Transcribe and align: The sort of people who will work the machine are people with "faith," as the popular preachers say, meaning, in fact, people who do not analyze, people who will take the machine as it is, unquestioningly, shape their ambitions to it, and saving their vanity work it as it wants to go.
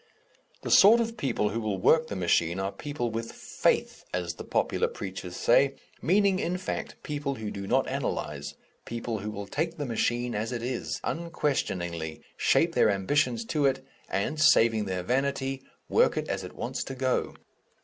The 0.63 0.71
sort 0.71 0.99
of 0.99 1.15
people 1.15 1.49
who 1.49 1.61
will 1.61 1.77
work 1.77 2.07
the 2.07 2.15
machine 2.15 2.59
are 2.59 2.71
people 2.71 3.11
with 3.11 3.31
"faith," 3.31 4.03
as 4.11 4.33
the 4.33 4.43
popular 4.43 4.87
preachers 4.87 5.35
say, 5.35 5.75
meaning, 6.01 6.39
in 6.39 6.57
fact, 6.57 6.95
people 7.03 7.35
who 7.35 7.51
do 7.51 7.67
not 7.67 7.87
analyze, 7.87 8.55
people 8.85 9.19
who 9.19 9.29
will 9.29 9.45
take 9.45 9.77
the 9.77 9.85
machine 9.85 10.33
as 10.33 10.51
it 10.51 10.63
is, 10.63 10.99
unquestioningly, 11.03 12.23
shape 12.35 12.73
their 12.73 12.89
ambitions 12.89 13.45
to 13.45 13.67
it, 13.67 13.85
and 14.09 14.39
saving 14.41 14.85
their 14.85 15.03
vanity 15.03 15.61
work 15.87 16.17
it 16.17 16.27
as 16.27 16.43
it 16.43 16.55
wants 16.55 16.83
to 16.85 16.95
go. 16.95 17.35